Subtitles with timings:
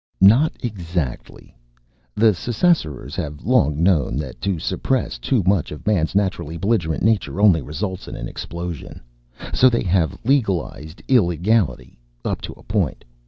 [0.19, 1.55] "Not exactly.
[2.15, 7.39] The Ssassarors have long known that to suppress too much of Man's naturally belligerent nature
[7.39, 9.01] only results in an explosion.
[9.53, 13.05] So they have legalized illegality up to a point.